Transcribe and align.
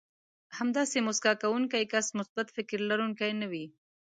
همداسې 0.57 0.97
مسکا 1.07 1.31
کوونکی 1.43 1.83
کس 1.93 2.07
مثبت 2.19 2.47
فکر 2.55 2.77
لرونکی 2.89 3.31
نه 3.41 3.47
وي. 3.51 3.65